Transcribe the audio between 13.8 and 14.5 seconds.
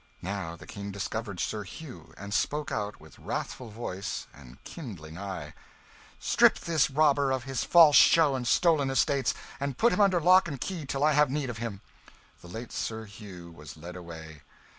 away.